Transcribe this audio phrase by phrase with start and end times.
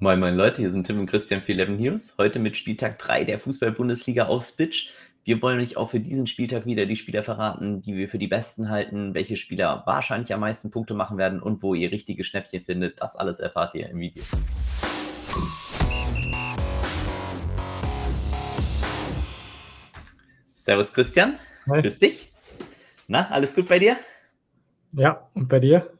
[0.00, 2.14] Moin moin Leute, hier sind Tim und Christian für 11 News.
[2.18, 4.92] Heute mit Spieltag 3 der Fußball-Bundesliga auf Spitch.
[5.24, 8.28] Wir wollen euch auch für diesen Spieltag wieder die Spieler verraten, die wir für die
[8.28, 12.62] besten halten, welche Spieler wahrscheinlich am meisten Punkte machen werden und wo ihr richtige Schnäppchen
[12.62, 13.02] findet.
[13.02, 14.22] Das alles erfahrt ihr im Video.
[20.54, 21.82] Servus Christian, Hi.
[21.82, 22.30] grüß dich.
[23.08, 23.96] Na, alles gut bei dir?
[24.92, 25.90] Ja, und bei dir?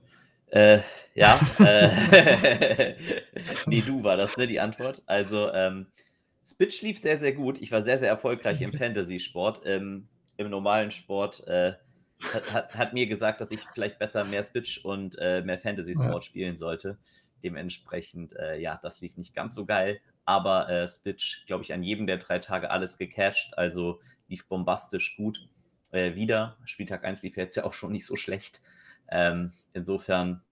[0.50, 0.78] Äh,
[1.18, 1.40] ja.
[1.58, 2.94] Äh,
[3.66, 5.02] nee, du war das, ne, die Antwort.
[5.06, 5.86] Also, ähm,
[6.46, 7.60] Spitch lief sehr, sehr gut.
[7.60, 9.62] Ich war sehr, sehr erfolgreich im Fantasy-Sport.
[9.66, 11.74] Ähm, Im normalen Sport äh,
[12.32, 16.14] hat, hat, hat, mir gesagt, dass ich vielleicht besser mehr Spitch und äh, mehr Fantasy-Sport
[16.14, 16.22] ja.
[16.22, 16.98] spielen sollte.
[17.42, 20.00] Dementsprechend, äh, ja, das lief nicht ganz so geil.
[20.24, 23.56] Aber äh, Spitch, glaube ich, an jedem der drei Tage alles gecached.
[23.56, 25.48] Also lief bombastisch gut.
[25.90, 26.56] Äh, wieder.
[26.64, 28.60] Spieltag 1 lief jetzt ja auch schon nicht so schlecht.
[29.10, 30.42] Ähm, insofern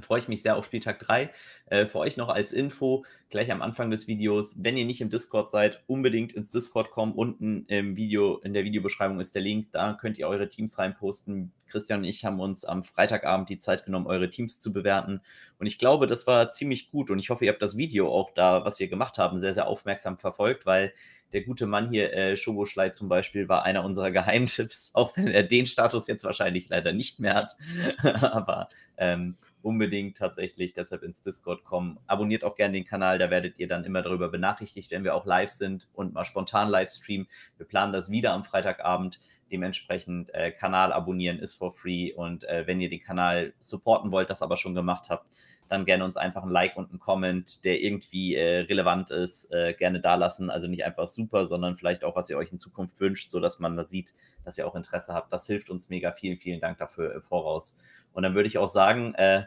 [0.00, 1.30] freue ich mich sehr auf Spieltag 3.
[1.66, 5.10] Äh, für euch noch als Info, gleich am Anfang des Videos, wenn ihr nicht im
[5.10, 7.12] Discord seid, unbedingt ins Discord kommen.
[7.12, 11.52] Unten im Video, in der Videobeschreibung ist der Link, da könnt ihr eure Teams reinposten.
[11.68, 15.20] Christian und ich haben uns am Freitagabend die Zeit genommen, eure Teams zu bewerten.
[15.58, 17.10] Und ich glaube, das war ziemlich gut.
[17.10, 19.66] Und ich hoffe, ihr habt das Video auch da, was wir gemacht haben, sehr, sehr
[19.66, 20.92] aufmerksam verfolgt, weil
[21.32, 25.42] der gute Mann hier, äh, Schoboschlei zum Beispiel, war einer unserer Geheimtipps, auch wenn er
[25.42, 27.56] den Status jetzt wahrscheinlich leider nicht mehr hat.
[28.22, 31.98] Aber ähm, unbedingt tatsächlich deshalb ins Discord kommen.
[32.06, 35.24] Abonniert auch gerne den Kanal, da werdet ihr dann immer darüber benachrichtigt, wenn wir auch
[35.24, 37.26] live sind und mal spontan live streamen.
[37.56, 39.20] Wir planen das wieder am Freitagabend.
[39.50, 44.30] Dementsprechend äh, Kanal abonnieren ist for free und äh, wenn ihr den Kanal supporten wollt,
[44.30, 45.26] das aber schon gemacht habt,
[45.68, 49.74] dann gerne uns einfach ein Like und ein Comment, der irgendwie äh, relevant ist, äh,
[49.74, 50.50] gerne dalassen.
[50.50, 53.76] Also nicht einfach super, sondern vielleicht auch, was ihr euch in Zukunft wünscht, sodass man
[53.76, 55.32] da sieht, dass ihr auch Interesse habt.
[55.32, 56.12] Das hilft uns mega.
[56.12, 57.78] Vielen, vielen Dank dafür im Voraus.
[58.12, 59.44] Und dann würde ich auch sagen, äh,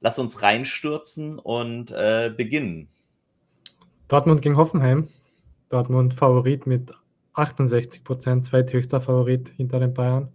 [0.00, 2.88] lass uns reinstürzen und äh, beginnen.
[4.06, 5.08] Dortmund gegen Hoffenheim.
[5.68, 6.92] Dortmund Favorit mit
[7.38, 10.32] 68 Prozent, zweithöchster Favorit hinter den Bayern.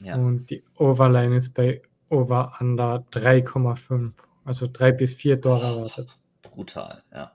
[0.00, 0.14] Ja.
[0.16, 4.12] Und die Overline ist bei Over Under 3,5.
[4.44, 6.08] Also drei bis vier Tore erwartet.
[6.42, 7.32] Brutal, ja.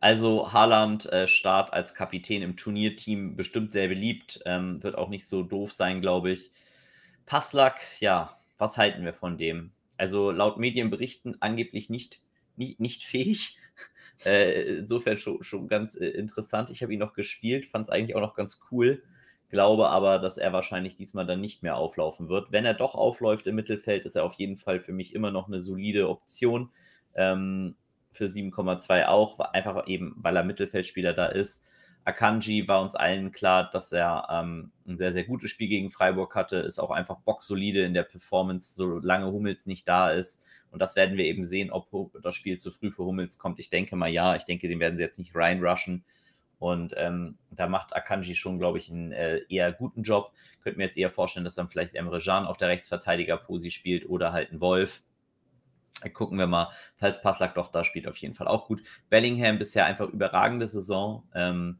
[0.00, 4.40] Also Haaland äh, Start als Kapitän im Turnierteam bestimmt sehr beliebt.
[4.46, 6.50] Ähm, wird auch nicht so doof sein, glaube ich.
[7.26, 9.72] Passlack, ja, was halten wir von dem?
[9.98, 12.20] Also laut Medienberichten angeblich nicht,
[12.60, 13.56] nicht, nicht fähig.
[14.22, 16.68] Äh, insofern schon, schon ganz äh, interessant.
[16.68, 19.02] Ich habe ihn noch gespielt, fand es eigentlich auch noch ganz cool.
[19.48, 22.52] Glaube aber, dass er wahrscheinlich diesmal dann nicht mehr auflaufen wird.
[22.52, 25.48] Wenn er doch aufläuft im Mittelfeld, ist er auf jeden Fall für mich immer noch
[25.48, 26.70] eine solide Option.
[27.14, 27.76] Ähm,
[28.12, 31.64] für 7,2 auch, einfach eben, weil er Mittelfeldspieler da ist.
[32.04, 36.34] Akanji war uns allen klar, dass er ähm, ein sehr, sehr gutes Spiel gegen Freiburg
[36.34, 40.44] hatte, ist auch einfach boxsolide in der Performance, solange Hummels nicht da ist.
[40.70, 41.88] Und das werden wir eben sehen, ob
[42.22, 43.58] das Spiel zu früh für Hummels kommt.
[43.58, 46.04] Ich denke mal ja, ich denke, den werden sie jetzt nicht reinrushen.
[46.60, 50.32] Und ähm, da macht Akanji schon, glaube ich, einen äh, eher guten Job.
[50.62, 54.32] Könnte mir jetzt eher vorstellen, dass dann vielleicht Emre Can auf der Rechtsverteidiger-Posi spielt oder
[54.32, 55.02] halt ein Wolf.
[56.12, 58.82] Gucken wir mal, falls Passlack doch da spielt, auf jeden Fall auch gut.
[59.08, 61.24] Bellingham bisher einfach überragende Saison.
[61.34, 61.78] Ähm,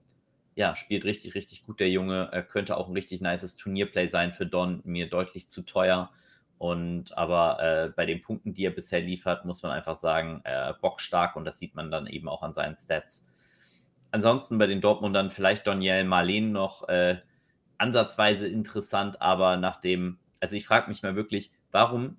[0.54, 2.28] ja, spielt richtig, richtig gut, der Junge.
[2.32, 6.10] Er könnte auch ein richtig nices Turnierplay sein für Don, mir deutlich zu teuer.
[6.60, 10.74] Und aber äh, bei den Punkten, die er bisher liefert, muss man einfach sagen, äh,
[10.80, 13.26] bockstark und das sieht man dann eben auch an seinen Stats
[14.10, 17.18] ansonsten bei den Dortmundern vielleicht Daniel Marleen noch äh,
[17.78, 22.16] ansatzweise interessant, aber nachdem, also ich frage mich mal wirklich, warum,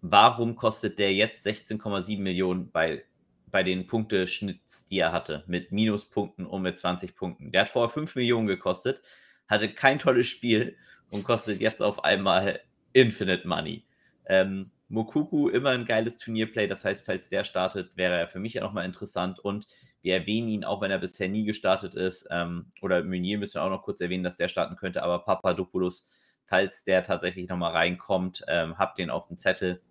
[0.00, 3.04] warum kostet der jetzt 16,7 Millionen bei,
[3.50, 7.52] bei den Punkteschnitts, die er hatte, mit Minuspunkten und mit 20 Punkten?
[7.52, 9.02] Der hat vorher 5 Millionen gekostet,
[9.48, 10.76] hatte kein tolles Spiel
[11.10, 12.60] und kostet jetzt auf einmal
[12.96, 13.84] Infinite Money.
[14.24, 18.54] Ähm, Mokuku immer ein geiles Turnierplay, das heißt, falls der startet, wäre er für mich
[18.54, 19.66] ja nochmal interessant und
[20.00, 22.26] wir erwähnen ihn, auch wenn er bisher nie gestartet ist.
[22.30, 25.02] Ähm, oder Meunier müssen wir auch noch kurz erwähnen, dass der starten könnte.
[25.02, 26.08] Aber Papadopoulos,
[26.44, 29.82] falls der tatsächlich nochmal reinkommt, ähm, habt den auf dem Zettel.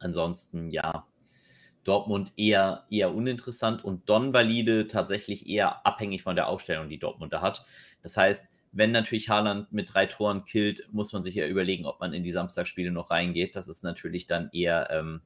[0.00, 1.06] Ansonsten, ja,
[1.84, 7.32] Dortmund eher, eher uninteressant und Don Valide tatsächlich eher abhängig von der Aufstellung, die Dortmund
[7.32, 7.66] da hat.
[8.02, 12.00] Das heißt, wenn natürlich Haaland mit drei Toren killt, muss man sich ja überlegen, ob
[12.00, 13.56] man in die Samstagsspiele noch reingeht.
[13.56, 15.22] Das ist natürlich dann eher ähm,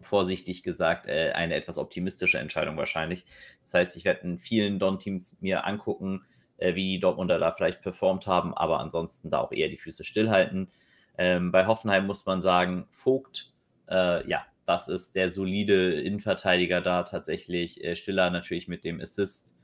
[0.00, 3.24] vorsichtig gesagt, äh, eine etwas optimistische Entscheidung wahrscheinlich.
[3.62, 6.24] Das heißt, ich werde in vielen Don-Teams mir angucken,
[6.58, 10.04] äh, wie die Dortmunder da vielleicht performt haben, aber ansonsten da auch eher die Füße
[10.04, 10.70] stillhalten.
[11.16, 13.52] Ähm, bei Hoffenheim muss man sagen, Vogt,
[13.88, 17.82] äh, ja, das ist der solide Innenverteidiger da tatsächlich.
[17.82, 19.54] Äh, Stiller natürlich mit dem Assist.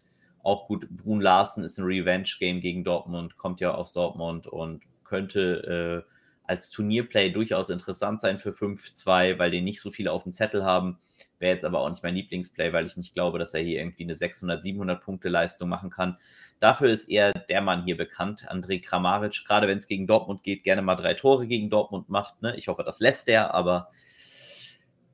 [0.45, 6.05] Auch gut, Brun Larsen ist ein Revenge-Game gegen Dortmund, kommt ja aus Dortmund und könnte
[6.07, 6.13] äh,
[6.47, 10.63] als Turnierplay durchaus interessant sein für 5-2, weil den nicht so viele auf dem Zettel
[10.63, 10.99] haben.
[11.39, 14.03] Wäre jetzt aber auch nicht mein Lieblingsplay, weil ich nicht glaube, dass er hier irgendwie
[14.03, 16.19] eine 600, 700 Punkte Leistung machen kann.
[16.61, 19.47] Dafür ist eher der Mann hier bekannt, André Kramaric.
[19.47, 22.43] Gerade wenn es gegen Dortmund geht, gerne mal drei Tore gegen Dortmund macht.
[22.43, 22.55] Ne?
[22.57, 23.89] Ich hoffe, das lässt er, aber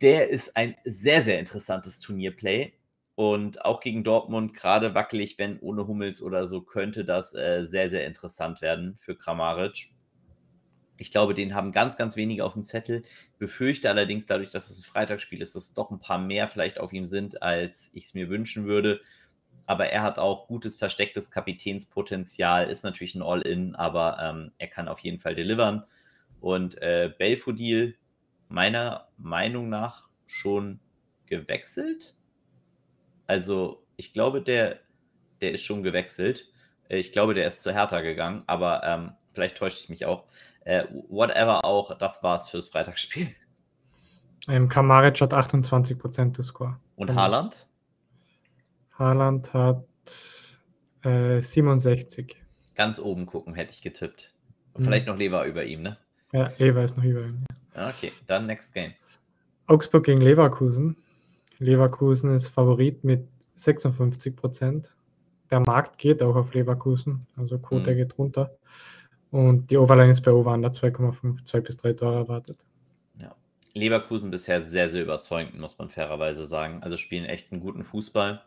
[0.00, 2.72] der ist ein sehr, sehr interessantes Turnierplay.
[3.20, 7.90] Und auch gegen Dortmund, gerade wackelig, wenn ohne Hummels oder so, könnte das äh, sehr,
[7.90, 9.90] sehr interessant werden für Kramaric.
[10.96, 13.02] Ich glaube, den haben ganz, ganz wenige auf dem Zettel.
[13.38, 16.94] Befürchte allerdings dadurch, dass es ein Freitagsspiel ist, dass doch ein paar mehr vielleicht auf
[16.94, 19.02] ihm sind, als ich es mir wünschen würde.
[19.66, 24.88] Aber er hat auch gutes verstecktes Kapitänspotenzial, ist natürlich ein All-In, aber ähm, er kann
[24.88, 25.84] auf jeden Fall delivern.
[26.40, 27.98] Und äh, Belfodil,
[28.48, 30.80] meiner Meinung nach, schon
[31.26, 32.16] gewechselt.
[33.30, 34.80] Also, ich glaube, der,
[35.40, 36.52] der ist schon gewechselt.
[36.88, 40.24] Ich glaube, der ist zu Hertha gegangen, aber ähm, vielleicht täusche ich mich auch.
[40.64, 43.28] Äh, whatever auch, das war's fürs Freitagsspiel.
[44.48, 46.80] Ähm, Kamaric hat 28% des Score.
[46.96, 47.14] Und.
[47.14, 47.68] Haaland?
[48.98, 49.84] Haaland hat
[51.04, 52.36] äh, 67.
[52.74, 54.34] Ganz oben gucken, hätte ich getippt.
[54.72, 54.84] Und mhm.
[54.86, 55.98] vielleicht noch Lever über ihm, ne?
[56.32, 57.44] Ja, Lever ist noch über ihm.
[57.76, 57.90] Ja.
[57.90, 58.94] Okay, dann next game.
[59.66, 60.96] Augsburg gegen Leverkusen.
[61.60, 64.88] Leverkusen ist Favorit mit 56%
[65.50, 67.96] Der Markt geht auch auf Leverkusen, also Quote mhm.
[67.96, 68.56] geht runter.
[69.30, 72.64] Und die Overline ist bei Over 2,5, 2 bis 3 Tore erwartet.
[73.20, 73.36] Ja.
[73.74, 76.82] Leverkusen bisher sehr, sehr überzeugend, muss man fairerweise sagen.
[76.82, 78.42] Also spielen echt einen guten Fußball.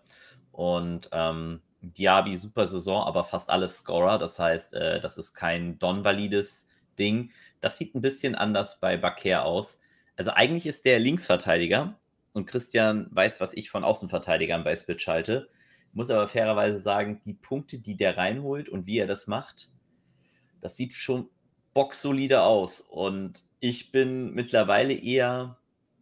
[0.52, 4.18] Und ähm, Diaby, super Saison, aber fast alles Scorer.
[4.18, 6.68] Das heißt, äh, das ist kein Don-valides
[6.98, 7.32] Ding.
[7.62, 9.80] Das sieht ein bisschen anders bei Baker aus.
[10.16, 11.98] Also eigentlich ist der Linksverteidiger
[12.34, 15.50] und Christian weiß, was ich von Außenverteidigern bei Spitch halte.
[15.94, 19.70] Muss aber fairerweise sagen, die Punkte, die der reinholt und wie er das macht,
[20.62, 21.30] das sieht schon
[21.74, 22.82] boxsolide aus.
[22.82, 25.60] Und ich bin mittlerweile eher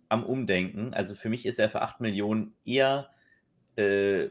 [0.09, 0.93] am Umdenken.
[0.93, 3.09] Also für mich ist er für 8 Millionen eher,
[3.75, 4.29] äh,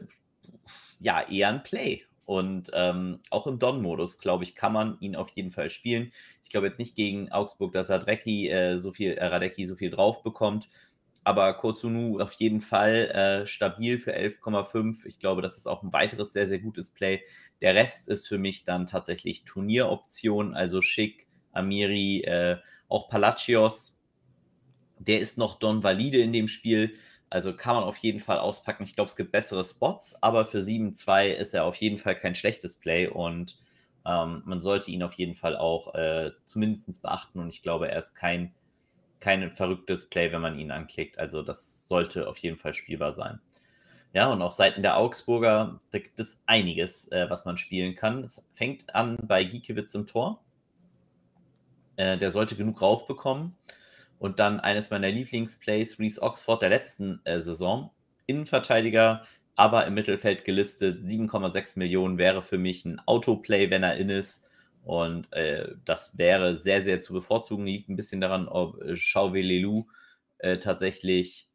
[0.99, 2.03] ja, eher ein Play.
[2.25, 6.11] Und ähm, auch im Don-Modus, glaube ich, kann man ihn auf jeden Fall spielen.
[6.43, 9.89] Ich glaube jetzt nicht gegen Augsburg, dass Radecki, äh, so viel, äh, Radecki so viel
[9.89, 10.69] drauf bekommt.
[11.23, 15.05] Aber Kosunu auf jeden Fall äh, stabil für 11,5.
[15.05, 17.21] Ich glaube, das ist auch ein weiteres sehr, sehr gutes Play.
[17.61, 22.57] Der Rest ist für mich dann tatsächlich Turnieroption, also Schick, Amiri, äh,
[22.87, 23.99] auch Palacios.
[24.97, 26.95] Der ist noch Don Valide in dem Spiel.
[27.29, 28.83] Also kann man auf jeden Fall auspacken.
[28.83, 32.35] Ich glaube, es gibt bessere Spots, aber für 7-2 ist er auf jeden Fall kein
[32.35, 33.57] schlechtes Play und
[34.05, 37.39] ähm, man sollte ihn auf jeden Fall auch äh, zumindest beachten.
[37.39, 38.53] Und ich glaube, er ist kein
[39.21, 41.17] kein verrücktes Play, wenn man ihn anklickt.
[41.17, 43.39] Also das sollte auf jeden Fall spielbar sein.
[44.13, 48.23] Ja, und auf Seiten der Augsburger, da gibt es einiges, äh, was man spielen kann.
[48.23, 50.43] Es fängt an bei Giekewitz im Tor.
[51.95, 53.55] Äh, der sollte genug raufbekommen.
[54.19, 57.91] Und dann eines meiner Lieblingsplays, Reese Oxford der letzten äh, Saison.
[58.25, 59.23] Innenverteidiger,
[59.55, 61.05] aber im Mittelfeld gelistet.
[61.05, 64.45] 7,6 Millionen wäre für mich ein Autoplay, wenn er in ist.
[64.83, 67.65] Und äh, das wäre sehr, sehr zu bevorzugen.
[67.65, 69.85] Liegt ein bisschen daran, ob äh, Chauvelelu
[70.39, 71.47] äh, tatsächlich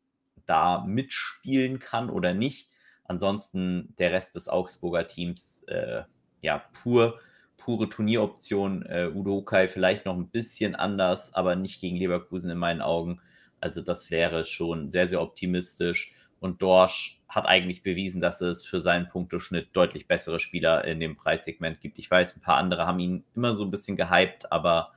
[0.47, 2.71] da mitspielen kann oder nicht.
[3.05, 6.03] Ansonsten der Rest des Augsburger Teams, äh,
[6.41, 7.21] ja, pur,
[7.57, 8.83] pure Turnieroption.
[8.87, 13.21] Äh, Udo Kai vielleicht noch ein bisschen anders, aber nicht gegen Leverkusen in meinen Augen.
[13.61, 16.15] Also das wäre schon sehr, sehr optimistisch.
[16.41, 21.17] Und Dorsch hat eigentlich bewiesen, dass es für seinen Punkteschnitt deutlich bessere Spieler in dem
[21.17, 21.99] Preissegment gibt.
[21.99, 24.93] Ich weiß, ein paar andere haben ihn immer so ein bisschen gehypt, aber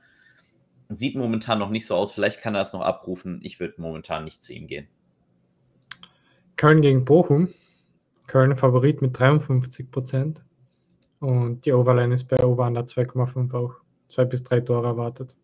[0.88, 2.12] sieht momentan noch nicht so aus.
[2.12, 3.40] Vielleicht kann er es noch abrufen.
[3.42, 4.88] Ich würde momentan nicht zu ihm gehen.
[6.56, 7.48] Köln gegen Bochum.
[8.26, 10.44] Köln Favorit mit 53 Prozent.
[11.20, 13.74] Und die Overline ist bei Over 2,5 auch.
[14.08, 15.36] Zwei bis drei Tore erwartet.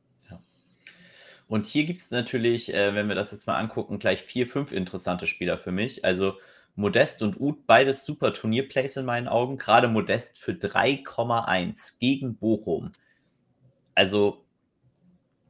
[1.48, 4.72] Und hier gibt es natürlich, äh, wenn wir das jetzt mal angucken, gleich vier, fünf
[4.72, 6.04] interessante Spieler für mich.
[6.04, 6.34] Also
[6.74, 9.56] Modest und Uth, beides super Turnierplays in meinen Augen.
[9.56, 12.92] Gerade Modest für 3,1 gegen Bochum.
[13.94, 14.44] Also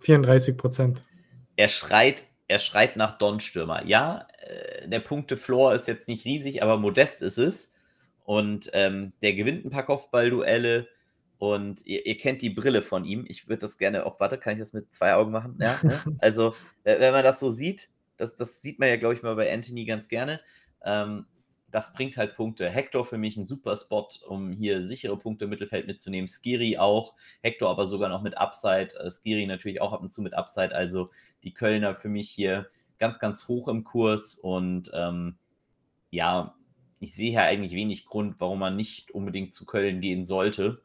[0.01, 1.03] 34 Prozent.
[1.57, 3.85] Er schreit, er schreit nach Don-Stürmer.
[3.87, 7.75] Ja, äh, der Punkte-Floor ist jetzt nicht riesig, aber Modest ist es.
[8.25, 10.89] Und ähm, der gewinnt ein paar Kopfballduelle.
[11.39, 13.25] Und ihr, ihr, kennt die Brille von ihm.
[13.29, 15.59] Ich würde das gerne auch, warte, kann ich das mit zwei Augen machen?
[15.61, 16.01] Ja, ne?
[16.19, 19.53] Also, wenn man das so sieht, das, das sieht man ja, glaube ich, mal bei
[19.53, 20.41] Anthony ganz gerne.
[20.83, 21.27] Ähm,
[21.71, 22.71] das bringt halt Punkte.
[22.71, 26.29] Hector für mich ein super Spot, um hier sichere Punkte im Mittelfeld mitzunehmen.
[26.29, 27.15] Skiri auch.
[27.43, 28.99] Hector aber sogar noch mit Upside.
[28.99, 30.75] Äh, Skiri natürlich auch ab und zu mit Upside.
[30.75, 31.11] Also
[31.45, 34.37] die Kölner für mich hier ganz, ganz hoch im Kurs.
[34.37, 35.37] Und ähm,
[36.11, 36.55] ja,
[36.99, 40.83] ich sehe hier eigentlich wenig Grund, warum man nicht unbedingt zu Köln gehen sollte.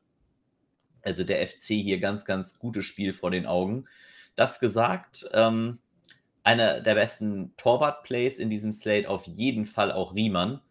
[1.03, 3.85] Also der FC hier ganz, ganz gutes Spiel vor den Augen.
[4.35, 5.79] Das gesagt, ähm,
[6.43, 10.61] einer der besten Torwart-Plays in diesem Slate auf jeden Fall auch Riemann.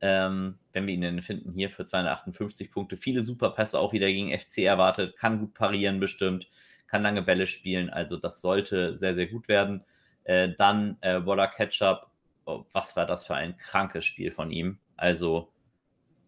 [0.00, 2.98] Ähm, wenn wir ihn denn finden, hier für 258 Punkte.
[2.98, 6.48] Viele Superpässe auch wieder gegen FC erwartet, kann gut parieren bestimmt,
[6.86, 9.84] kann lange Bälle spielen, also das sollte sehr, sehr gut werden.
[10.24, 12.10] Äh, dann äh, Waller Ketchup,
[12.44, 14.78] oh, was war das für ein krankes Spiel von ihm?
[14.98, 15.50] Also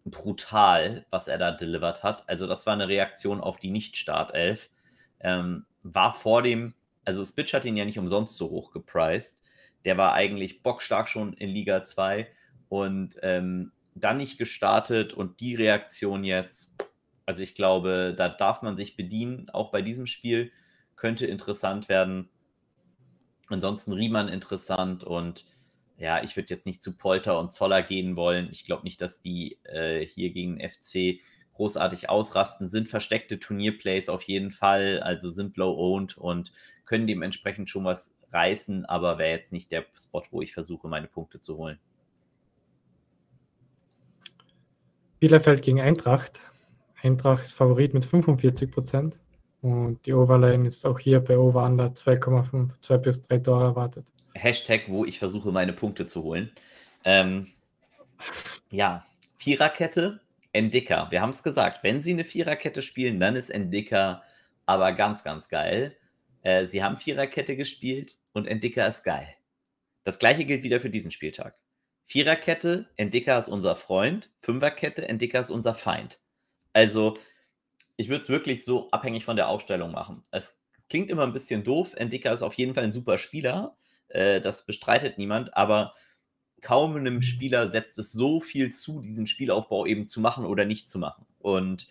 [0.05, 2.27] brutal, was er da delivered hat.
[2.27, 4.69] Also das war eine Reaktion auf die Nicht-Startelf.
[5.19, 6.73] Ähm, war vor dem,
[7.05, 9.43] also Spitch hat ihn ja nicht umsonst so hoch gepriced.
[9.85, 12.27] Der war eigentlich bockstark schon in Liga 2
[12.69, 16.75] und ähm, dann nicht gestartet und die Reaktion jetzt,
[17.25, 20.51] also ich glaube, da darf man sich bedienen, auch bei diesem Spiel
[20.95, 22.29] könnte interessant werden.
[23.47, 25.45] Ansonsten Riemann interessant und
[25.99, 28.47] ja, ich würde jetzt nicht zu Polter und Zoller gehen wollen.
[28.51, 31.19] Ich glaube nicht, dass die äh, hier gegen FC
[31.53, 32.69] großartig ausrasten.
[32.69, 36.53] Sind versteckte Turnierplays auf jeden Fall, also sind low-owned und
[36.85, 41.07] können dementsprechend schon was reißen, aber wäre jetzt nicht der Spot, wo ich versuche, meine
[41.07, 41.79] Punkte zu holen.
[45.19, 46.39] Bielefeld gegen Eintracht.
[47.01, 49.19] Eintracht Favorit mit 45 Prozent.
[49.61, 54.11] Und die Overline ist auch hier bei Over Under 2,5, 2 bis 3 Tore erwartet.
[54.33, 56.51] Hashtag, wo ich versuche, meine Punkte zu holen.
[57.03, 57.47] Ähm,
[58.69, 59.05] ja,
[59.37, 60.21] Viererkette,
[60.53, 61.11] Endika.
[61.11, 64.23] Wir haben es gesagt, wenn sie eine Viererkette spielen, dann ist Endika
[64.65, 65.95] aber ganz, ganz geil.
[66.43, 69.35] Äh, sie haben Viererkette gespielt und Endika ist geil.
[70.03, 71.55] Das gleiche gilt wieder für diesen Spieltag.
[72.05, 74.31] Viererkette, Endika ist unser Freund.
[74.41, 76.19] Fünferkette, Endika ist unser Feind.
[76.73, 77.17] Also,
[77.99, 80.23] ich würde es wirklich so abhängig von der Aufstellung machen.
[80.31, 80.57] Es
[80.89, 81.95] klingt immer ein bisschen doof.
[81.97, 83.75] Endika ist auf jeden Fall ein super Spieler.
[84.07, 85.93] Äh, das bestreitet niemand, aber
[86.61, 90.87] kaum einem Spieler setzt es so viel zu, diesen Spielaufbau eben zu machen oder nicht
[90.87, 91.25] zu machen.
[91.39, 91.87] Und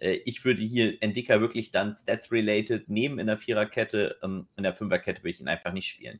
[0.00, 4.16] äh, ich würde hier Endika wirklich dann Stats-related nehmen in der Viererkette.
[4.24, 6.18] Ähm, in der Fünferkette würde ich ihn einfach nicht spielen.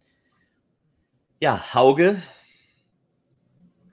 [1.40, 2.22] Ja, Hauge,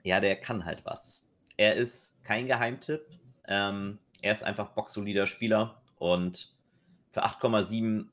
[0.04, 1.34] ja, der kann halt was.
[1.56, 3.04] Er ist kein Geheimtipp.
[3.48, 6.54] Ähm, er ist einfach boxsolider Spieler und
[7.10, 8.06] für 8,7,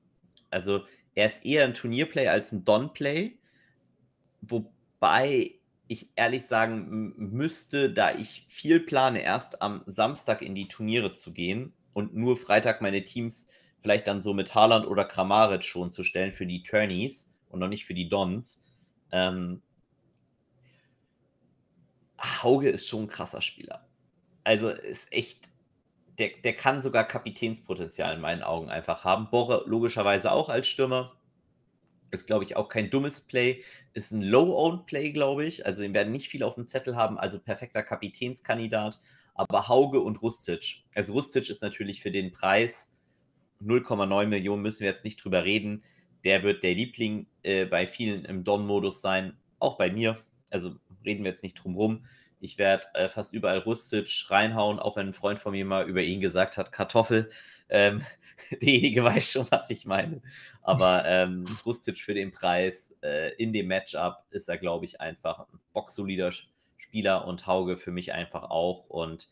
[0.50, 0.86] also
[1.16, 3.38] er ist eher ein Turnierplay als ein Don-Play,
[4.42, 5.56] wobei
[5.88, 11.32] ich ehrlich sagen müsste, da ich viel plane, erst am Samstag in die Turniere zu
[11.32, 13.48] gehen und nur Freitag meine Teams
[13.82, 17.70] vielleicht dann so mit Haaland oder Kramaric schon zu stellen für die Turnies und noch
[17.70, 18.64] nicht für die Dons.
[19.12, 19.62] Ähm,
[22.20, 23.88] Hauge ist schon ein krasser Spieler.
[24.44, 25.50] Also ist echt,
[26.18, 29.30] der, der kann sogar Kapitänspotenzial in meinen Augen einfach haben.
[29.30, 31.16] Borre logischerweise auch als Stürmer.
[32.10, 33.64] Ist, glaube ich, auch kein dummes Play.
[33.94, 35.66] Ist ein Low-Owned Play, glaube ich.
[35.66, 37.20] Also, ihn werden nicht viel auf dem Zettel haben.
[37.20, 39.00] Also, perfekter Kapitänskandidat.
[39.36, 40.86] Aber Hauge und Rustic.
[40.96, 42.92] Also, Rustic ist natürlich für den Preis
[43.62, 45.84] 0,9 Millionen, müssen wir jetzt nicht drüber reden.
[46.24, 49.38] Der wird der Liebling äh, bei vielen im Don-Modus sein.
[49.60, 50.18] Auch bei mir.
[50.50, 52.06] Also, reden wir jetzt nicht drum rum.
[52.40, 56.02] Ich werde äh, fast überall Rustic reinhauen, auch wenn ein Freund von mir mal über
[56.02, 57.30] ihn gesagt hat, Kartoffel.
[57.70, 58.04] Ähm,
[58.62, 60.22] derjenige weiß schon, was ich meine.
[60.62, 65.40] Aber ähm, Rustic für den Preis äh, in dem Matchup ist er, glaube ich, einfach
[65.40, 66.32] ein boxsolider
[66.78, 68.90] Spieler und Hauge für mich einfach auch.
[68.90, 69.30] Und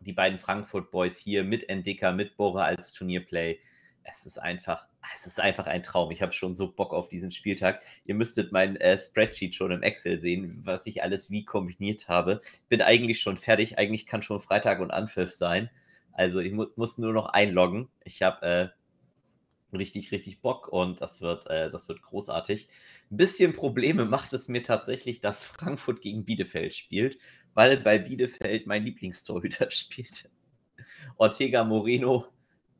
[0.00, 3.58] die beiden Frankfurt Boys hier mit Endicker, mit Bora als Turnierplay,
[4.04, 6.10] es ist einfach, es ist einfach ein Traum.
[6.10, 7.82] Ich habe schon so Bock auf diesen Spieltag.
[8.04, 12.40] Ihr müsstet mein äh, Spreadsheet schon im Excel sehen, was ich alles wie kombiniert habe.
[12.68, 13.78] Bin eigentlich schon fertig.
[13.78, 15.70] Eigentlich kann schon Freitag und Anpfiff sein.
[16.12, 17.88] Also ich mu muss nur noch einloggen.
[18.04, 18.68] Ich habe äh,
[19.76, 22.68] richtig, richtig Bock und das wird, äh, das wird großartig.
[23.10, 27.18] Ein bisschen Probleme macht es mir tatsächlich, dass Frankfurt gegen Bielefeld spielt,
[27.54, 30.30] weil bei Bielefeld mein Lieblingstorhüter spielt.
[31.16, 32.26] Ortega Moreno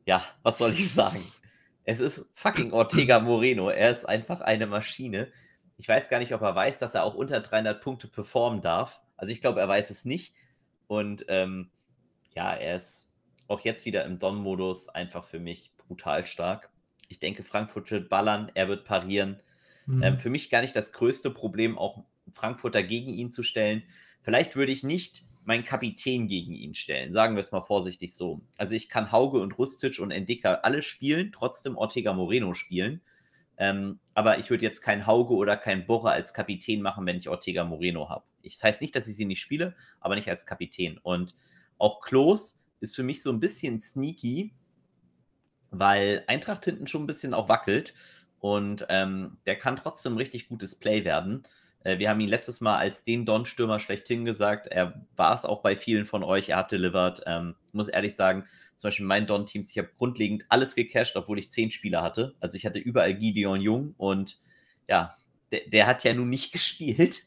[0.05, 1.25] ja, was soll ich sagen?
[1.83, 3.69] Es ist fucking Ortega Moreno.
[3.69, 5.31] Er ist einfach eine Maschine.
[5.77, 9.01] Ich weiß gar nicht, ob er weiß, dass er auch unter 300 Punkte performen darf.
[9.17, 10.33] Also ich glaube, er weiß es nicht.
[10.87, 11.69] Und ähm,
[12.35, 13.13] ja, er ist
[13.47, 16.69] auch jetzt wieder im Don-Modus einfach für mich brutal stark.
[17.07, 19.39] Ich denke, Frankfurt wird ballern, er wird parieren.
[19.85, 20.03] Mhm.
[20.03, 23.83] Ähm, für mich gar nicht das größte Problem, auch Frankfurt dagegen ihn zu stellen.
[24.23, 27.13] Vielleicht würde ich nicht meinen Kapitän gegen ihn stellen.
[27.13, 28.41] Sagen wir es mal vorsichtig so.
[28.57, 33.01] Also ich kann Hauge und Rustic und Endika alle spielen, trotzdem Ortega Moreno spielen.
[33.57, 37.29] Ähm, aber ich würde jetzt kein Hauge oder kein Borre als Kapitän machen, wenn ich
[37.29, 38.25] Ortega Moreno habe.
[38.43, 40.97] Das heißt nicht, dass ich sie nicht spiele, aber nicht als Kapitän.
[40.97, 41.35] Und
[41.77, 44.53] auch Klos ist für mich so ein bisschen sneaky,
[45.69, 47.93] weil Eintracht hinten schon ein bisschen auch wackelt.
[48.39, 51.43] Und ähm, der kann trotzdem richtig gutes Play werden.
[51.85, 54.67] Äh, wir haben ihn letztes Mal als den Don-Stürmer schlechthin gesagt.
[54.67, 56.49] Er war es auch bei vielen von euch.
[56.49, 57.23] Er hat delivered.
[57.25, 61.51] Ähm, muss ehrlich sagen, zum Beispiel mein Don-Teams, ich habe grundlegend alles gecached, obwohl ich
[61.51, 62.35] zehn Spieler hatte.
[62.41, 64.39] Also ich hatte überall Gideon Jung und
[64.87, 65.15] ja,
[65.51, 67.23] der, der hat ja nun nicht gespielt.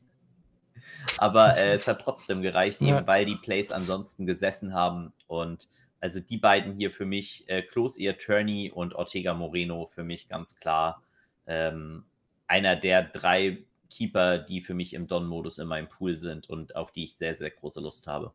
[1.16, 2.98] Aber äh, es hat trotzdem gereicht, ja.
[2.98, 5.12] eben weil die Plays ansonsten gesessen haben.
[5.26, 5.68] Und
[6.00, 10.28] also die beiden hier für mich, äh, Klos Ear Turney und Ortega Moreno, für mich
[10.28, 11.02] ganz klar
[11.46, 12.04] ähm,
[12.46, 16.92] einer der drei Keeper, die für mich im Don-Modus in meinem Pool sind und auf
[16.92, 18.32] die ich sehr, sehr große Lust habe.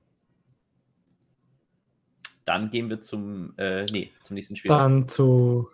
[2.45, 4.69] Dann gehen wir zum, äh, nee, zum nächsten Spiel.
[4.69, 5.69] Dann zu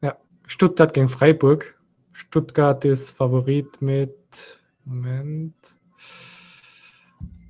[0.00, 1.78] ja, Stuttgart gegen Freiburg.
[2.12, 5.54] Stuttgart ist Favorit mit Moment.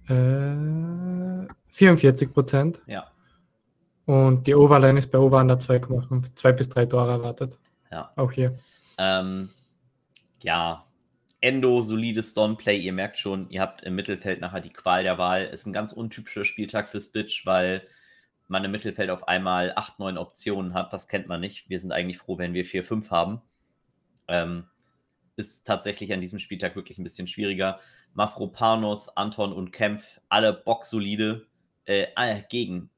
[0.08, 2.82] Äh, 44 Prozent.
[2.86, 3.10] Ja.
[4.06, 7.58] Und die Overline ist bei Over under 2,5, 2 bis 3 Tore erwartet.
[7.90, 8.12] Ja.
[8.16, 8.58] Auch hier.
[8.98, 9.50] Ähm,
[10.44, 10.86] ja,
[11.40, 12.78] Endo, solides Don-Play.
[12.78, 15.44] Ihr merkt schon, ihr habt im Mittelfeld nachher die Qual der Wahl.
[15.44, 17.86] Ist ein ganz untypischer Spieltag fürs Bitch, weil
[18.46, 20.92] man im Mittelfeld auf einmal 8, 9 Optionen hat.
[20.92, 21.70] Das kennt man nicht.
[21.70, 23.40] Wir sind eigentlich froh, wenn wir 4, 5 haben.
[24.28, 24.64] Ähm,
[25.36, 27.80] ist tatsächlich an diesem Spieltag wirklich ein bisschen schwieriger.
[28.12, 31.46] Mafropanos, Anton und Kempf, alle boxsolide
[31.86, 32.06] äh,
[32.50, 32.90] gegen,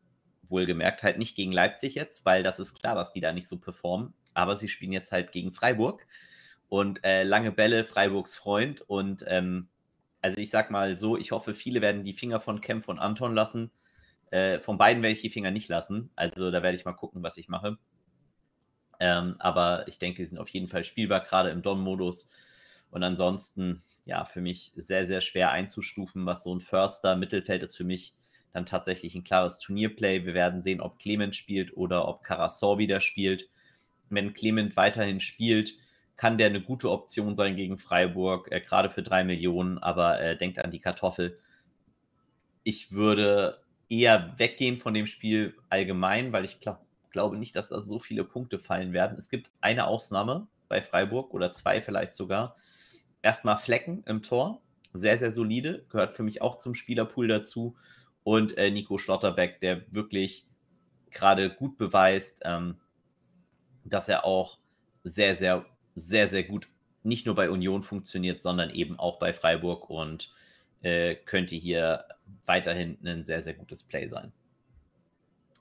[0.48, 3.56] wohlgemerkt, halt nicht gegen Leipzig jetzt, weil das ist klar, dass die da nicht so
[3.56, 4.14] performen.
[4.34, 6.04] Aber sie spielen jetzt halt gegen Freiburg
[6.68, 8.82] und äh, lange Bälle, Freiburgs Freund.
[8.82, 9.68] Und ähm,
[10.23, 13.35] also ich sag mal so, ich hoffe, viele werden die Finger von Kempf und Anton
[13.35, 13.70] lassen.
[14.30, 16.11] Äh, von beiden werde ich die Finger nicht lassen.
[16.16, 17.78] Also da werde ich mal gucken, was ich mache.
[18.99, 22.30] Ähm, aber ich denke, sie sind auf jeden Fall spielbar, gerade im Don-Modus.
[22.90, 27.76] Und ansonsten, ja, für mich sehr, sehr schwer einzustufen, was so ein Förster Mittelfeld ist
[27.76, 28.14] für mich
[28.52, 30.25] dann tatsächlich ein klares Turnierplay.
[30.25, 33.50] Wir werden sehen, ob Clement spielt oder ob Karasor wieder spielt.
[34.08, 35.75] Wenn Clement weiterhin spielt,
[36.16, 40.37] kann der eine gute Option sein gegen Freiburg, äh, gerade für drei Millionen, aber äh,
[40.37, 41.38] denkt an die Kartoffel.
[42.64, 46.80] Ich würde eher weggehen von dem Spiel allgemein, weil ich glaube,
[47.16, 49.16] glaube nicht, dass da so viele Punkte fallen werden.
[49.16, 52.56] Es gibt eine Ausnahme bei Freiburg oder zwei vielleicht sogar.
[53.23, 54.61] Erstmal Flecken im Tor.
[54.92, 55.87] Sehr, sehr solide.
[55.88, 57.75] Gehört für mich auch zum Spielerpool dazu.
[58.22, 60.46] Und äh, Nico Schlotterbeck, der wirklich
[61.11, 62.81] gerade gut beweist, ähm,
[63.85, 64.59] dass er auch
[65.02, 65.64] sehr, sehr,
[65.96, 66.68] sehr, sehr gut
[67.02, 70.32] nicht nur bei Union funktioniert, sondern eben auch bei Freiburg und
[70.82, 72.04] äh, könnte hier
[72.44, 74.32] weiterhin ein sehr, sehr gutes Play sein.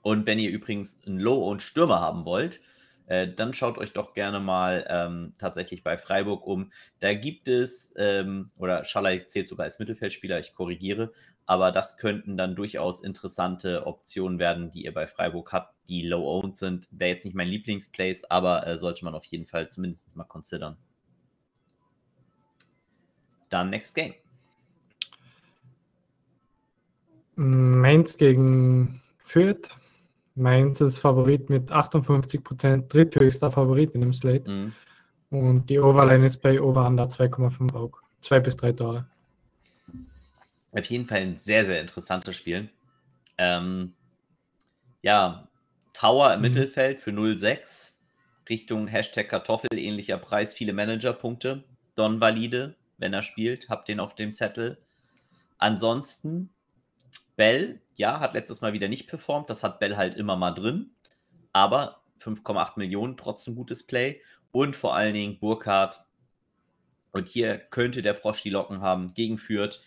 [0.02, 2.60] Und wenn ihr übrigens einen Low- und Stürmer haben wollt,
[3.06, 6.70] äh, dann schaut euch doch gerne mal ähm, tatsächlich bei Freiburg um.
[7.00, 11.12] Da gibt es, ähm, oder Schaller zählt sogar als Mittelfeldspieler, ich korrigiere,
[11.46, 16.56] aber das könnten dann durchaus interessante Optionen werden, die ihr bei Freiburg habt, die low-owned
[16.56, 16.88] sind.
[16.90, 20.76] Wäre jetzt nicht mein Lieblingsplace, aber äh, sollte man auf jeden Fall zumindest mal considern.
[23.48, 24.14] Dann Next Game.
[27.36, 29.76] Mainz gegen Fürth.
[30.36, 34.48] Mainz ist Favorit mit 58%, dritthöchster Favorit in dem Slate.
[34.48, 34.72] Mhm.
[35.30, 37.98] Und die Overline ist bei Over Under 2,5 auch.
[38.20, 39.06] Zwei bis drei Tore.
[40.72, 42.68] Auf jeden Fall ein sehr, sehr interessantes Spiel.
[43.38, 43.94] Ähm,
[45.02, 45.48] ja,
[45.92, 46.48] Tower im mhm.
[46.48, 47.94] Mittelfeld für 0,6.
[48.48, 51.64] Richtung Hashtag Kartoffel, ähnlicher Preis, viele Managerpunkte.
[51.94, 54.78] Don valide, wenn er spielt, habt den auf dem Zettel.
[55.58, 56.50] Ansonsten
[57.36, 59.50] Bell, ja, hat letztes Mal wieder nicht performt.
[59.50, 60.90] Das hat Bell halt immer mal drin.
[61.52, 64.20] Aber 5,8 Millionen, trotzdem gutes Play.
[64.52, 66.04] Und vor allen Dingen Burkhardt.
[67.12, 69.14] Und hier könnte der Frosch die Locken haben.
[69.14, 69.82] Gegenführt.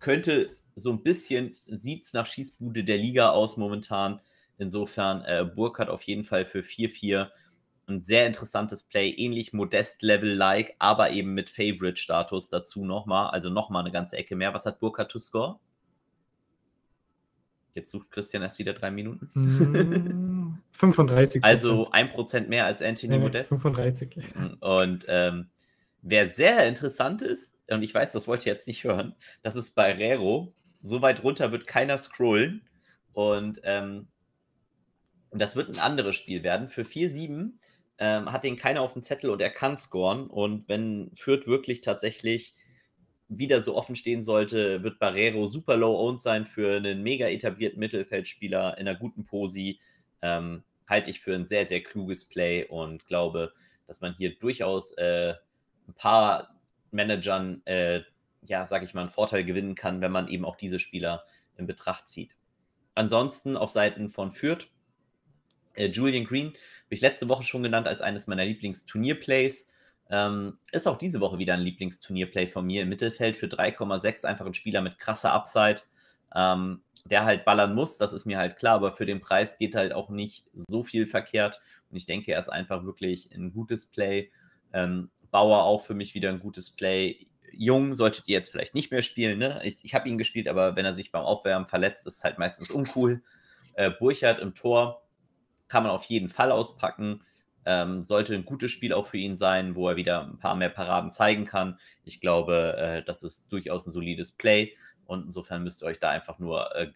[0.00, 4.20] Könnte so ein bisschen, sieht es nach Schießbude der Liga aus momentan.
[4.58, 7.30] Insofern äh, Burkhardt auf jeden Fall für 4-4.
[7.86, 13.30] Ein sehr interessantes Play, ähnlich Modest-Level-like, aber eben mit Favorite-Status dazu nochmal.
[13.30, 14.52] Also nochmal eine ganze Ecke mehr.
[14.52, 15.58] Was hat Burkhardt to score?
[17.78, 19.30] Jetzt sucht Christian erst wieder drei Minuten.
[20.72, 21.40] 35.
[21.40, 23.50] Mm, also ein Prozent mehr als Anthony nee, Modest.
[23.50, 24.16] 35.
[24.34, 25.48] Mm, und ähm,
[26.02, 29.76] wer sehr interessant ist, und ich weiß, das wollt ihr jetzt nicht hören, das ist
[29.76, 30.52] Barrero.
[30.80, 32.62] So weit runter wird keiner scrollen.
[33.12, 34.08] Und ähm,
[35.30, 36.68] das wird ein anderes Spiel werden.
[36.68, 37.52] Für 4-7
[37.98, 40.26] ähm, hat den keiner auf dem Zettel und er kann scoren.
[40.26, 42.54] Und wenn Fürth wirklich tatsächlich
[43.28, 48.78] wieder so offen stehen sollte, wird Barrero super low-owned sein für einen mega etablierten Mittelfeldspieler
[48.78, 49.78] in einer guten Posi.
[50.22, 53.52] Ähm, halte ich für ein sehr, sehr kluges Play und glaube,
[53.86, 55.34] dass man hier durchaus äh,
[55.86, 56.58] ein paar
[56.90, 58.00] Managern, äh,
[58.46, 61.24] ja, sag ich mal, einen Vorteil gewinnen kann, wenn man eben auch diese Spieler
[61.56, 62.36] in Betracht zieht.
[62.94, 64.68] Ansonsten auf Seiten von Fürth,
[65.74, 69.68] äh, Julian Green, habe ich letzte Woche schon genannt als eines meiner Lieblings-Turnierplays.
[70.10, 74.24] Ähm, ist auch diese Woche wieder ein Lieblingsturnierplay von mir im Mittelfeld für 3,6.
[74.24, 75.82] Einfach ein Spieler mit krasser Upside.
[76.34, 79.74] Ähm, der halt ballern muss, das ist mir halt klar, aber für den Preis geht
[79.74, 81.60] halt auch nicht so viel verkehrt.
[81.90, 84.30] Und ich denke, er ist einfach wirklich ein gutes Play.
[84.72, 87.26] Ähm, Bauer auch für mich wieder ein gutes Play.
[87.52, 89.38] Jung solltet ihr jetzt vielleicht nicht mehr spielen.
[89.38, 89.60] Ne?
[89.64, 92.38] Ich, ich habe ihn gespielt, aber wenn er sich beim Aufwärmen verletzt, ist es halt
[92.38, 93.22] meistens uncool.
[93.74, 95.02] Äh, Burchard im Tor
[95.68, 97.22] kann man auf jeden Fall auspacken.
[97.70, 100.70] Ähm, sollte ein gutes Spiel auch für ihn sein, wo er wieder ein paar mehr
[100.70, 101.78] Paraden zeigen kann.
[102.02, 104.74] Ich glaube, äh, das ist durchaus ein solides Play.
[105.04, 106.92] Und insofern müsst ihr euch da einfach nur äh,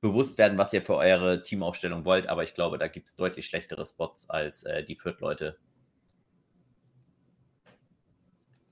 [0.00, 2.28] bewusst werden, was ihr für eure Teamaufstellung wollt.
[2.28, 5.58] Aber ich glaube, da gibt es deutlich schlechtere Spots als äh, die Fürth-Leute.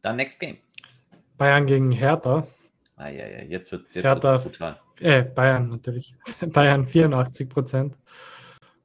[0.01, 0.59] Dann Next Game.
[1.37, 2.47] Bayern gegen Hertha.
[2.95, 4.77] Ah, ja, ja, jetzt wird es jetzt Hertha, brutal.
[5.01, 6.15] Äh, Bayern natürlich.
[6.41, 7.99] Bayern 84 Prozent.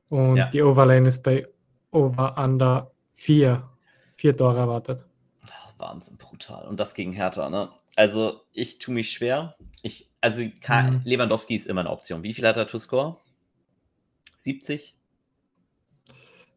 [0.08, 0.50] Und ja.
[0.50, 1.48] die Overline ist bei
[1.92, 3.68] Over Under 4.
[4.16, 5.06] Vier Tore erwartet.
[5.80, 6.68] Wahnsinn, brutal.
[6.68, 7.72] Und das gegen Hertha, ne?
[7.96, 9.56] Also, ich tue mich schwer.
[9.82, 11.02] Ich, also, mhm.
[11.06, 12.22] Lewandowski ist immer eine Option.
[12.22, 13.18] Wie viel hat er to score?
[14.40, 14.96] 70?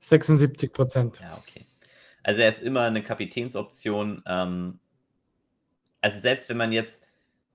[0.00, 1.20] 76 Prozent.
[1.20, 1.64] Ja, okay.
[2.22, 4.22] Also, er ist immer eine Kapitänsoption.
[4.26, 4.80] Ähm,
[6.00, 7.04] also, selbst wenn man jetzt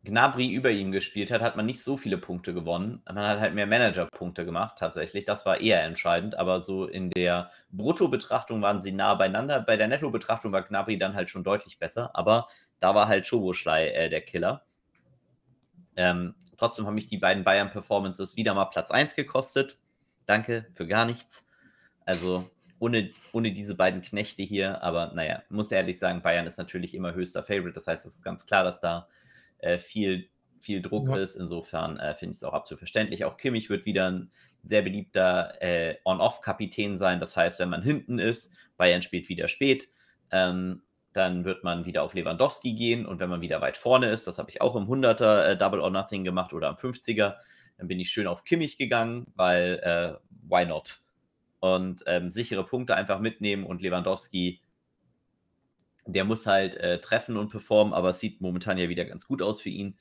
[0.07, 3.01] Gnabry über ihm gespielt hat, hat man nicht so viele Punkte gewonnen.
[3.05, 5.25] Man hat halt mehr Manager-Punkte gemacht, tatsächlich.
[5.25, 6.39] Das war eher entscheidend.
[6.39, 9.59] Aber so in der Brutto-Betrachtung waren sie nah beieinander.
[9.59, 12.11] Bei der Netto-Betrachtung war Gnabry dann halt schon deutlich besser.
[12.13, 12.47] Aber
[12.79, 14.63] da war halt Schoboschlei äh, der Killer.
[15.97, 19.77] Ähm, trotzdem haben mich die beiden Bayern-Performances wieder mal Platz 1 gekostet.
[20.25, 21.45] Danke für gar nichts.
[22.05, 24.81] Also ohne, ohne diese beiden Knechte hier.
[24.83, 27.73] Aber naja, muss ehrlich sagen, Bayern ist natürlich immer höchster Favorite.
[27.73, 29.09] Das heißt, es ist ganz klar, dass da
[29.59, 31.17] äh, viel, viel Druck ja.
[31.17, 31.35] ist.
[31.35, 33.25] Insofern äh, finde ich es auch absolut verständlich.
[33.25, 34.31] Auch Kimmich wird wieder ein
[34.63, 37.19] sehr beliebter äh, On-Off-Kapitän sein.
[37.19, 39.89] Das heißt, wenn man hinten ist, Bayern spielt wieder spät,
[40.31, 43.05] ähm, dann wird man wieder auf Lewandowski gehen.
[43.05, 45.79] Und wenn man wieder weit vorne ist, das habe ich auch im 100er äh, Double
[45.79, 47.35] or Nothing gemacht oder am 50er,
[47.77, 50.13] dann bin ich schön auf Kimmich gegangen, weil äh,
[50.47, 50.97] why not?
[51.59, 54.61] Und ähm, sichere Punkte einfach mitnehmen und Lewandowski
[56.07, 59.41] der muss halt äh, treffen und performen, aber es sieht momentan ja wieder ganz gut
[59.41, 59.97] aus für ihn.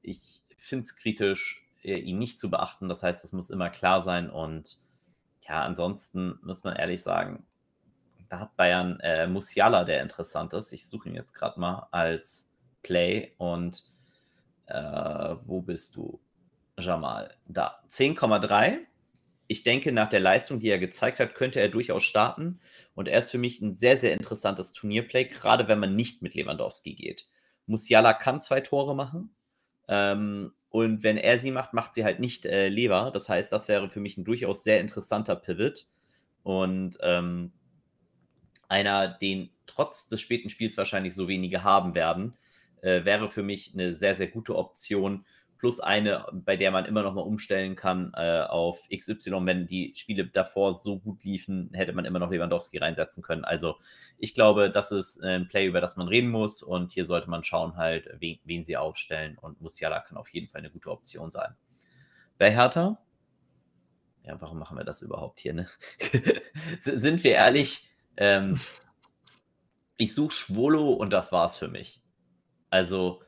[0.00, 2.88] Ich finde es kritisch, äh, ihn nicht zu beachten.
[2.88, 4.30] Das heißt, es muss immer klar sein.
[4.30, 4.78] Und
[5.46, 7.44] ja, ansonsten muss man ehrlich sagen,
[8.28, 10.72] da hat Bayern äh, Musiala, der interessant ist.
[10.72, 12.48] Ich suche ihn jetzt gerade mal als
[12.82, 13.34] Play.
[13.36, 13.84] Und
[14.66, 16.18] äh, wo bist du?
[16.78, 17.82] Jamal, da.
[17.90, 18.78] 10,3
[19.52, 22.60] ich denke, nach der Leistung, die er gezeigt hat, könnte er durchaus starten.
[22.94, 26.34] Und er ist für mich ein sehr, sehr interessantes Turnierplay, gerade wenn man nicht mit
[26.34, 27.28] Lewandowski geht.
[27.66, 29.34] Musiala kann zwei Tore machen.
[29.88, 33.10] Ähm, und wenn er sie macht, macht sie halt nicht äh, Lever.
[33.12, 35.86] Das heißt, das wäre für mich ein durchaus sehr interessanter Pivot.
[36.42, 37.52] Und ähm,
[38.68, 42.36] einer, den trotz des späten Spiels wahrscheinlich so wenige haben werden,
[42.80, 45.26] äh, wäre für mich eine sehr, sehr gute Option
[45.62, 49.46] plus eine, bei der man immer noch mal umstellen kann äh, auf XY.
[49.46, 53.44] Wenn die Spiele davor so gut liefen, hätte man immer noch Lewandowski reinsetzen können.
[53.44, 53.76] Also
[54.18, 57.44] ich glaube, das ist ein Play, über das man reden muss und hier sollte man
[57.44, 61.30] schauen halt, wen, wen sie aufstellen und Musiala kann auf jeden Fall eine gute Option
[61.30, 61.54] sein.
[62.38, 62.98] Bei Hertha?
[64.24, 65.54] Ja, warum machen wir das überhaupt hier?
[65.54, 65.68] Ne?
[66.80, 67.88] Sind wir ehrlich?
[68.16, 68.60] Ähm,
[69.96, 72.02] ich suche Schwolo und das war's für mich.
[72.68, 73.22] Also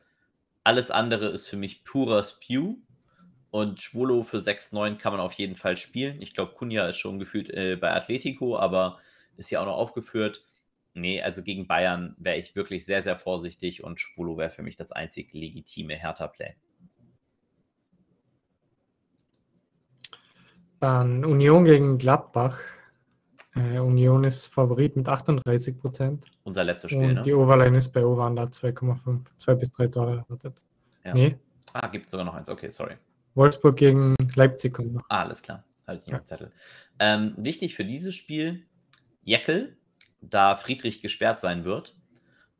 [0.65, 2.77] alles andere ist für mich purer Spew.
[3.51, 6.21] Und Schwolo für 6-9 kann man auf jeden Fall spielen.
[6.21, 8.99] Ich glaube, Kunja ist schon gefühlt äh, bei Atletico, aber
[9.37, 10.43] ist ja auch noch aufgeführt.
[10.93, 14.75] Nee, also gegen Bayern wäre ich wirklich sehr, sehr vorsichtig und Schwolo wäre für mich
[14.75, 16.55] das einzig legitime Hertha-Play.
[20.81, 22.59] Dann Union gegen Gladbach.
[23.55, 26.25] Äh, Union ist Favorit mit 38 Prozent.
[26.43, 27.21] Unser letztes Spiel, Und ne?
[27.21, 30.61] Die Overline ist bei Over 2,5, 2 bis 3 Tore erwartet.
[31.03, 31.13] Ja.
[31.13, 31.37] Nee.
[31.73, 32.49] Ah, gibt sogar noch eins.
[32.49, 32.95] Okay, sorry.
[33.33, 35.05] Wolfsburg gegen Leipzig kommt noch.
[35.09, 35.63] Ah, alles klar.
[35.87, 36.25] Halt ich nicht ja.
[36.25, 36.51] Zettel.
[36.99, 38.65] Ähm, wichtig für dieses Spiel,
[39.23, 39.77] Jeckel,
[40.21, 41.95] da Friedrich gesperrt sein wird.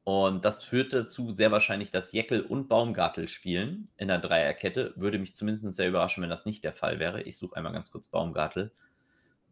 [0.03, 4.93] Und das führt dazu sehr wahrscheinlich, dass Jeckel und Baumgartel spielen in der Dreierkette.
[4.95, 7.23] Würde mich zumindest sehr überraschen, wenn das nicht der Fall wäre.
[7.23, 8.71] Ich suche einmal ganz kurz Baumgartel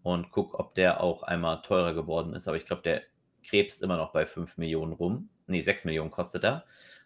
[0.03, 2.47] und gucke, ob der auch einmal teurer geworden ist.
[2.47, 3.01] Aber ich glaube, der
[3.43, 5.29] krebst immer noch bei 5 Millionen rum.
[5.47, 6.65] Ne, 6 Millionen kostet er.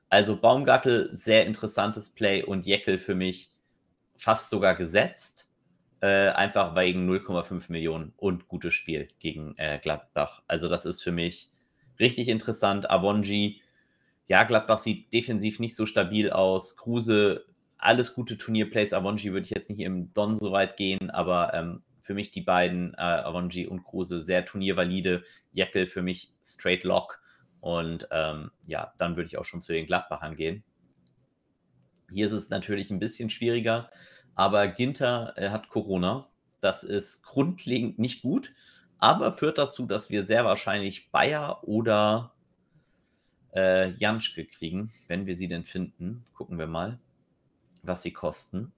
[0.10, 3.51] Also Baumgartel, sehr interessantes Play und Jeckel für mich
[4.15, 5.51] fast sogar gesetzt.
[5.99, 10.43] Äh, einfach wegen 0,5 Millionen und gutes Spiel gegen äh, Gladbach.
[10.47, 11.49] Also das ist für mich
[11.99, 12.89] richtig interessant.
[12.89, 13.62] Avonji,
[14.27, 16.77] ja, Gladbach sieht defensiv nicht so stabil aus.
[16.77, 17.45] Kruse,
[17.79, 18.93] alles gute Turnierplays.
[18.93, 22.41] Avonji würde ich jetzt nicht im Don so weit gehen, aber ähm, für mich die
[22.41, 25.23] beiden, äh, Avonji und Kruse, sehr turniervalide.
[25.51, 27.21] Jeckel für mich straight lock.
[27.59, 30.63] Und ähm, ja, dann würde ich auch schon zu den Gladbachern gehen.
[32.09, 33.91] Hier ist es natürlich ein bisschen schwieriger.
[34.35, 36.29] aber Ginter äh, hat Corona.
[36.61, 38.53] Das ist grundlegend nicht gut,
[38.99, 42.33] aber führt dazu, dass wir sehr wahrscheinlich Bayer oder
[43.53, 46.25] äh, Janschke kriegen, wenn wir sie denn finden.
[46.33, 46.99] Gucken wir mal,
[47.83, 48.71] was sie kosten.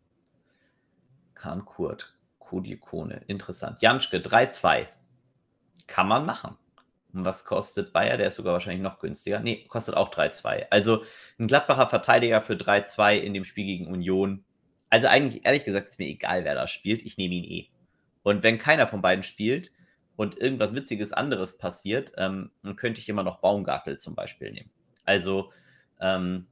[1.35, 2.17] Kahn Kurt,
[2.49, 3.79] Kodiekone, interessant.
[3.81, 4.87] Janschke 3-2.
[5.85, 6.57] Kann man machen.
[7.13, 8.17] Und was kostet Bayer?
[8.17, 9.39] Der ist sogar wahrscheinlich noch günstiger.
[9.39, 10.65] Nee, kostet auch 3-2.
[10.71, 11.03] Also
[11.37, 14.43] ein Gladbacher Verteidiger für 3-2 in dem Spiel gegen Union.
[14.89, 17.03] Also eigentlich, ehrlich gesagt, ist mir egal, wer da spielt.
[17.03, 17.69] Ich nehme ihn eh.
[18.23, 19.71] Und wenn keiner von beiden spielt
[20.15, 24.71] und irgendwas Witziges anderes passiert, ähm, dann könnte ich immer noch Baumgartel zum Beispiel nehmen.
[25.05, 25.51] Also,
[26.01, 26.47] ähm,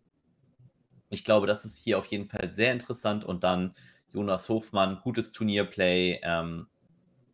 [1.10, 3.26] ich glaube, das ist hier auf jeden Fall sehr interessant.
[3.26, 3.74] Und dann
[4.18, 6.20] Jonas Hofmann, gutes Turnierplay.
[6.24, 6.66] Ähm,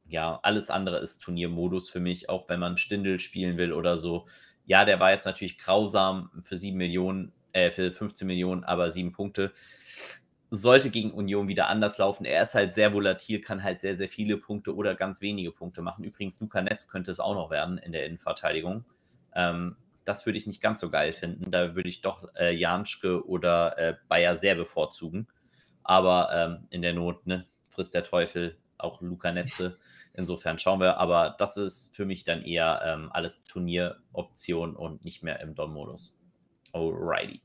[0.06, 4.28] ja, alles andere ist Turniermodus für mich, auch wenn man Stindel spielen will oder so.
[4.66, 9.14] Ja, der war jetzt natürlich grausam für 7 Millionen, äh, für 15 Millionen, aber 7
[9.14, 9.54] Punkte.
[10.50, 12.26] Sollte gegen Union wieder anders laufen.
[12.26, 15.82] Er ist halt sehr volatil, kann halt sehr, sehr viele Punkte oder ganz wenige Punkte
[15.82, 16.04] machen.
[16.04, 18.84] Übrigens, Luca Netz könnte es auch noch werden in der Innenverteidigung.
[19.34, 21.50] Ähm, das würde ich nicht ganz so geil finden.
[21.50, 25.28] Da würde ich doch äh, Janschke oder äh, Bayer sehr bevorzugen.
[25.84, 29.78] Aber ähm, in der Not ne, frisst der Teufel auch Luca Netze.
[30.14, 35.24] Insofern schauen wir, aber das ist für mich dann eher ähm, alles Turnieroption und nicht
[35.24, 36.18] mehr im Dom-Modus.
[36.72, 37.42] Alrighty.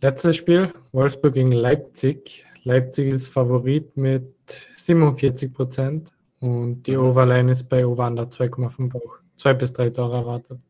[0.00, 2.44] Letztes Spiel, Wolfsburg gegen Leipzig.
[2.64, 4.34] Leipzig ist Favorit mit
[4.76, 7.04] 47 Prozent und die mhm.
[7.04, 9.18] Overline ist bei Ovanda 2,5 auch.
[9.36, 10.60] Zwei bis drei Tore erwartet.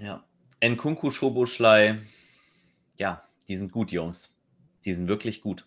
[0.00, 0.24] Ja.
[0.62, 2.00] Nkunku, Schoboschlei,
[2.96, 4.38] ja, die sind gut, Jungs.
[4.84, 5.66] Die sind wirklich gut.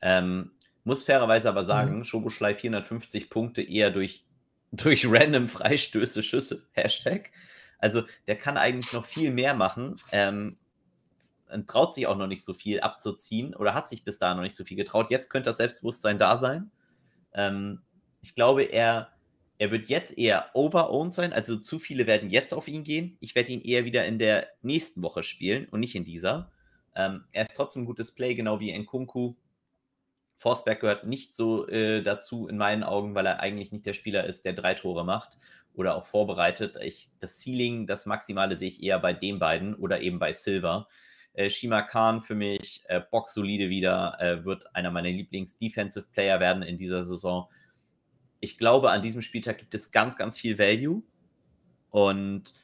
[0.00, 2.04] Ähm, muss fairerweise aber sagen, mhm.
[2.04, 4.24] Schoboschlei 450 Punkte eher durch,
[4.72, 7.30] durch random Freistöße, Schüsse, Hashtag.
[7.78, 10.00] Also der kann eigentlich noch viel mehr machen.
[10.10, 10.56] Ähm,
[11.66, 14.56] traut sich auch noch nicht so viel abzuziehen oder hat sich bis dahin noch nicht
[14.56, 15.10] so viel getraut.
[15.10, 16.70] Jetzt könnte das Selbstbewusstsein da sein.
[17.34, 17.82] Ähm,
[18.22, 19.10] ich glaube, er,
[19.58, 21.34] er wird jetzt eher overowned sein.
[21.34, 23.18] Also zu viele werden jetzt auf ihn gehen.
[23.20, 26.50] Ich werde ihn eher wieder in der nächsten Woche spielen und nicht in dieser.
[26.94, 29.34] Ähm, er ist trotzdem ein gutes Play, genau wie Nkunku.
[30.36, 34.24] Forsberg gehört nicht so äh, dazu in meinen Augen, weil er eigentlich nicht der Spieler
[34.24, 35.38] ist, der drei Tore macht
[35.74, 36.76] oder auch vorbereitet.
[36.82, 40.88] Ich, das Ceiling, das Maximale sehe ich eher bei den beiden oder eben bei Silver.
[41.32, 46.62] Äh, Shima Khan für mich, äh, boxsolide wieder, äh, wird einer meiner Lieblings-Defensive Player werden
[46.62, 47.48] in dieser Saison.
[48.40, 51.02] Ich glaube, an diesem Spieltag gibt es ganz, ganz viel Value
[51.90, 52.54] und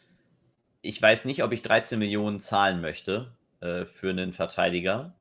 [0.82, 5.14] ich weiß nicht, ob ich 13 Millionen zahlen möchte äh, für einen Verteidiger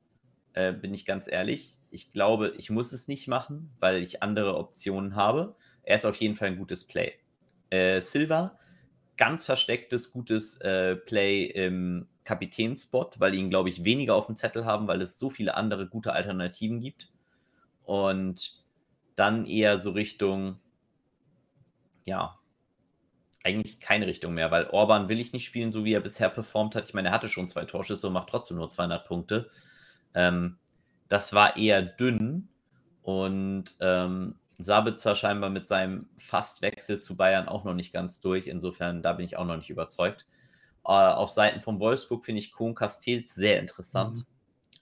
[0.54, 1.76] äh, bin ich ganz ehrlich.
[1.90, 5.54] Ich glaube, ich muss es nicht machen, weil ich andere Optionen habe.
[5.82, 7.14] Er ist auf jeden Fall ein gutes Play.
[7.70, 8.58] Äh, Silva,
[9.16, 14.64] ganz verstecktes, gutes äh, Play im Kapitänspot, weil ihn, glaube ich, weniger auf dem Zettel
[14.64, 17.12] haben, weil es so viele andere gute Alternativen gibt.
[17.84, 18.64] Und
[19.16, 20.58] dann eher so Richtung,
[22.04, 22.39] ja,
[23.44, 26.74] eigentlich keine Richtung mehr, weil Orban will ich nicht spielen, so wie er bisher performt
[26.74, 26.86] hat.
[26.86, 29.48] Ich meine, er hatte schon zwei Torschüsse und macht trotzdem nur 200 Punkte.
[30.14, 30.58] Ähm,
[31.08, 32.48] das war eher dünn
[33.02, 38.46] und ähm, Sabitzer scheinbar mit seinem Fastwechsel zu Bayern auch noch nicht ganz durch.
[38.46, 40.26] Insofern, da bin ich auch noch nicht überzeugt.
[40.84, 44.18] Äh, auf Seiten von Wolfsburg finde ich Kohn Castells sehr interessant.
[44.18, 44.24] Mhm.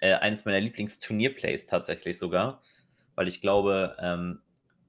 [0.00, 2.62] Äh, eines meiner Lieblingsturnierplays tatsächlich sogar,
[3.14, 4.40] weil ich glaube, ähm,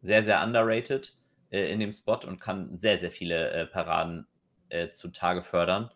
[0.01, 1.18] sehr, sehr underrated
[1.49, 4.27] äh, in dem Spot und kann sehr, sehr viele äh, Paraden
[4.69, 5.91] äh, zutage fördern.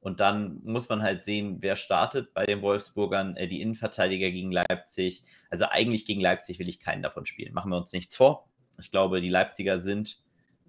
[0.00, 4.50] Und dann muss man halt sehen, wer startet bei den Wolfsburgern, äh, die Innenverteidiger gegen
[4.50, 5.24] Leipzig.
[5.50, 7.52] Also eigentlich gegen Leipzig will ich keinen davon spielen.
[7.52, 8.48] Machen wir uns nichts vor.
[8.78, 10.22] Ich glaube, die Leipziger sind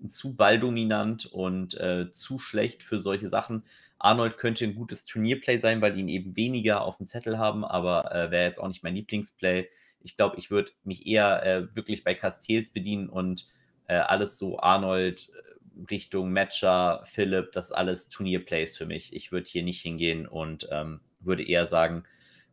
[0.07, 3.63] zu balldominant und äh, zu schlecht für solche Sachen.
[3.99, 7.63] Arnold könnte ein gutes Turnierplay sein, weil die ihn eben weniger auf dem Zettel haben,
[7.63, 9.69] aber äh, wäre jetzt auch nicht mein Lieblingsplay.
[10.01, 13.47] Ich glaube, ich würde mich eher äh, wirklich bei Castells bedienen und
[13.87, 19.15] äh, alles so Arnold, äh, Richtung Matcher, Philipp, das alles Turnierplays für mich.
[19.15, 22.03] Ich würde hier nicht hingehen und ähm, würde eher sagen,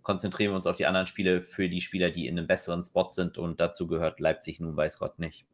[0.02, 3.10] konzentrieren wir uns auf die anderen Spiele für die Spieler, die in einem besseren Spot
[3.10, 5.46] sind und dazu gehört Leipzig nun weiß Gott nicht.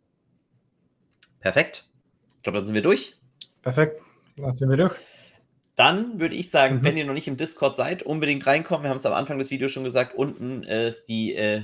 [1.40, 1.88] Perfekt.
[2.36, 3.16] Ich glaube, dann sind wir durch.
[3.62, 4.00] Perfekt.
[4.36, 4.94] Dann sind wir durch.
[5.76, 6.84] Dann würde ich sagen, mhm.
[6.84, 8.84] wenn ihr noch nicht im Discord seid, unbedingt reinkommen.
[8.84, 10.14] Wir haben es am Anfang des Videos schon gesagt.
[10.14, 11.62] Unten ist die äh,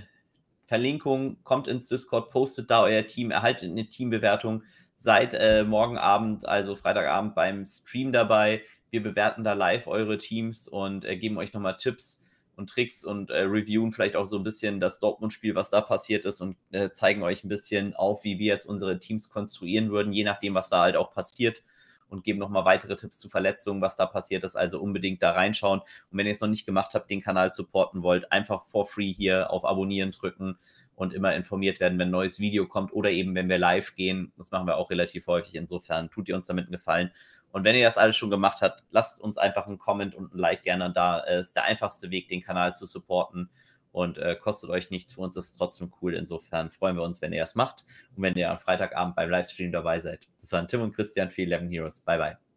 [0.70, 1.42] Verlinkung.
[1.42, 4.62] Kommt ins Discord, postet da euer Team, erhaltet eine Teambewertung
[4.94, 8.62] seid äh, morgen Abend, also Freitagabend beim Stream dabei.
[8.90, 12.22] Wir bewerten da live eure Teams und äh, geben euch nochmal Tipps
[12.54, 16.24] und Tricks und äh, reviewen vielleicht auch so ein bisschen das Dortmund-Spiel, was da passiert
[16.26, 20.12] ist und äh, zeigen euch ein bisschen auf, wie wir jetzt unsere Teams konstruieren würden,
[20.12, 21.64] je nachdem, was da halt auch passiert.
[22.11, 24.57] Und geben nochmal weitere Tipps zu Verletzungen, was da passiert ist.
[24.57, 25.81] Also unbedingt da reinschauen.
[25.81, 29.12] Und wenn ihr es noch nicht gemacht habt, den Kanal supporten wollt, einfach for free
[29.12, 30.59] hier auf Abonnieren drücken
[30.94, 34.33] und immer informiert werden, wenn ein neues Video kommt oder eben wenn wir live gehen.
[34.37, 35.55] Das machen wir auch relativ häufig.
[35.55, 37.11] Insofern tut ihr uns damit einen Gefallen.
[37.53, 40.38] Und wenn ihr das alles schon gemacht habt, lasst uns einfach einen Comment und ein
[40.38, 41.20] Like gerne da.
[41.20, 43.51] Es ist der einfachste Weg, den Kanal zu supporten
[43.92, 45.14] und äh, kostet euch nichts.
[45.14, 46.14] Für uns ist es trotzdem cool.
[46.14, 47.85] Insofern freuen wir uns, wenn ihr das macht
[48.16, 50.29] und wenn ihr am Freitagabend beim Livestream dabei seid.
[50.40, 52.00] Das waren Tim und Christian für 11 Heroes.
[52.00, 52.50] Bye, bye.